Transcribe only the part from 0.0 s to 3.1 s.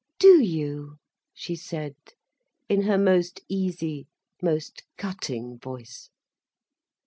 "Do you?" she said, in her